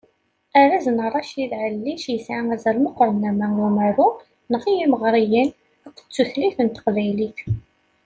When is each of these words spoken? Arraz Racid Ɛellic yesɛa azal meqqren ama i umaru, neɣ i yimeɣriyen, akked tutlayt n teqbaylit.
Arraz 0.61 0.85
Racid 1.13 1.51
Ɛellic 1.61 2.03
yesɛa 2.13 2.41
azal 2.53 2.77
meqqren 2.81 3.23
ama 3.29 3.47
i 3.57 3.61
umaru, 3.67 4.09
neɣ 4.51 4.63
i 4.71 4.73
yimeɣriyen, 4.79 5.49
akked 5.87 6.05
tutlayt 6.13 6.57
n 6.61 6.67
teqbaylit. 6.69 7.39